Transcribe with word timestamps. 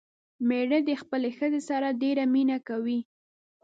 مېړه 0.47 0.79
دې 0.87 0.95
خپلې 1.03 1.29
ښځې 1.37 1.61
سره 1.69 1.87
ډېره 2.01 2.23
مينه 2.33 2.57
کوي 2.67 2.99